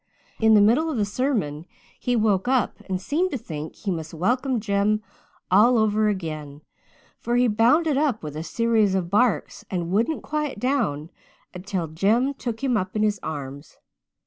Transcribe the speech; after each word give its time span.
In 0.39 0.55
the 0.55 0.61
middle 0.61 0.89
of 0.89 0.97
the 0.97 1.05
sermon 1.05 1.67
he 1.99 2.15
woke 2.15 2.47
up 2.47 2.79
and 2.89 2.99
seemed 2.99 3.29
to 3.29 3.37
think 3.37 3.75
he 3.75 3.91
must 3.91 4.15
welcome 4.15 4.59
Jem 4.59 5.03
all 5.51 5.77
over 5.77 6.07
again, 6.07 6.63
for 7.19 7.35
he 7.35 7.47
bounded 7.47 7.97
up 7.97 8.23
with 8.23 8.35
a 8.35 8.41
series 8.41 8.95
of 8.95 9.11
barks 9.11 9.63
and 9.69 9.91
wouldn't 9.91 10.23
quiet 10.23 10.57
down 10.59 11.11
until 11.53 11.85
Jem 11.87 12.33
took 12.33 12.63
him 12.63 12.77
up 12.77 12.95
in 12.95 13.03
his 13.03 13.19
arms. 13.21 13.77